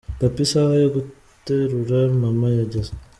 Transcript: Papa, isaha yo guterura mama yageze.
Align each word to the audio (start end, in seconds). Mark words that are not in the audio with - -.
Papa, 0.19 0.39
isaha 0.45 0.73
yo 0.83 0.87
guterura 0.95 1.97
mama 2.21 2.47
yageze. 2.57 2.91